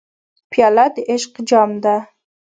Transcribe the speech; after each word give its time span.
پیاله 0.51 0.85
د 0.93 0.95
عشق 1.11 1.33
جام 1.49 1.71
ده. 1.83 1.95